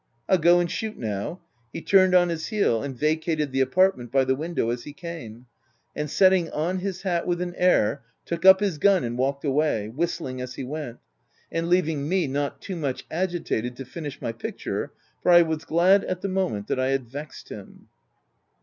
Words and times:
I'll 0.27 0.39
go 0.39 0.59
and 0.59 0.71
shoot 0.71 0.97
now," 0.97 1.41
he 1.71 1.79
turned 1.79 2.15
on 2.15 2.29
his 2.29 2.47
heel, 2.47 2.81
and 2.81 2.97
vacated 2.97 3.51
the 3.51 3.61
apartment 3.61 4.11
by 4.11 4.25
the 4.25 4.33
window 4.33 4.71
as 4.71 4.83
he 4.83 4.93
came, 4.93 5.45
and 5.95 6.09
setting 6.09 6.49
on 6.49 6.79
his 6.79 7.03
hat 7.03 7.27
with 7.27 7.39
an 7.39 7.53
air, 7.53 8.01
took 8.25 8.43
up 8.43 8.61
his 8.61 8.79
gun 8.79 9.03
and 9.03 9.15
walked 9.15 9.45
away, 9.45 9.89
whist 9.89 10.19
ling 10.19 10.41
as 10.41 10.55
he 10.55 10.63
went— 10.63 10.97
and 11.51 11.69
leaving 11.69 12.09
me 12.09 12.25
not 12.25 12.63
too 12.63 12.75
much 12.75 13.05
agitated 13.11 13.75
to 13.75 13.85
finish 13.85 14.19
my 14.19 14.31
picture; 14.31 14.91
for 15.21 15.31
I 15.31 15.43
was 15.43 15.65
glad, 15.65 16.03
at 16.05 16.21
the 16.21 16.27
moment, 16.29 16.65
that 16.69 16.79
I 16.79 16.87
had 16.87 17.05
vexed 17.07 17.49
him. 17.49 17.87